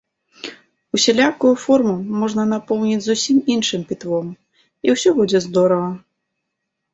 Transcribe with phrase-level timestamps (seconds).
[0.97, 4.33] Усялякую форму можна напоўніць зусім іншым пітвом,
[4.89, 5.93] і ўсё будзе здорава.